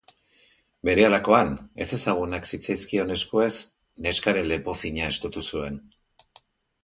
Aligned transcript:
Berehalakoan, 0.87 1.51
ezezagunak 1.85 2.47
zitzaizkion 2.55 3.15
eskuez, 3.17 3.51
neskaren 4.07 4.49
lepo 4.53 4.75
fina 4.79 5.11
estutu 5.13 5.45
zuen. 5.53 5.77